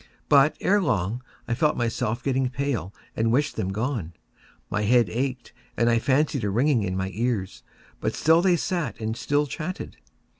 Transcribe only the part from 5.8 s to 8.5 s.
I fancied a ringing in my ears: but still